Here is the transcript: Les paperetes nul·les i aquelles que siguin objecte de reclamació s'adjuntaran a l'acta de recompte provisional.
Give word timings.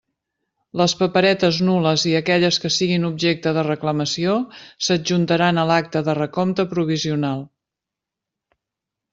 Les 0.79 0.93
paperetes 1.01 1.59
nul·les 1.67 2.05
i 2.11 2.13
aquelles 2.19 2.57
que 2.63 2.71
siguin 2.77 3.05
objecte 3.11 3.53
de 3.59 3.65
reclamació 3.67 4.39
s'adjuntaran 4.87 5.63
a 5.65 5.69
l'acta 5.73 6.05
de 6.09 6.19
recompte 6.23 6.67
provisional. 6.73 7.49